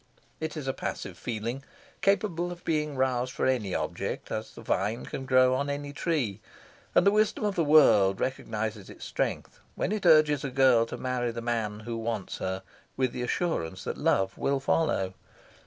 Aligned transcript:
It 0.39 0.57
is 0.57 0.67
a 0.67 0.73
passive 0.73 1.15
feeling 1.15 1.63
capable 2.01 2.51
of 2.51 2.65
being 2.65 2.95
roused 2.95 3.33
for 3.33 3.45
any 3.45 3.75
object, 3.75 4.31
as 4.31 4.55
the 4.55 4.63
vine 4.63 5.05
can 5.05 5.27
grow 5.27 5.53
on 5.53 5.69
any 5.69 5.93
tree; 5.93 6.41
and 6.95 7.05
the 7.05 7.11
wisdom 7.11 7.43
of 7.45 7.53
the 7.53 7.63
world 7.63 8.19
recognises 8.19 8.89
its 8.89 9.05
strength 9.05 9.59
when 9.75 9.91
it 9.91 10.07
urges 10.07 10.43
a 10.43 10.49
girl 10.49 10.87
to 10.87 10.97
marry 10.97 11.29
the 11.29 11.39
man 11.39 11.81
who 11.81 11.95
wants 11.97 12.39
her 12.39 12.63
with 12.97 13.11
the 13.11 13.21
assurance 13.21 13.83
that 13.83 13.95
love 13.95 14.39
will 14.39 14.59
follow. 14.59 15.13